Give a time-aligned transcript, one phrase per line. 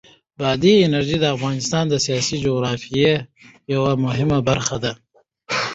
[0.39, 3.13] بادي انرژي د افغانستان د سیاسي جغرافیه
[3.73, 4.93] یوه مهمه برخه ده.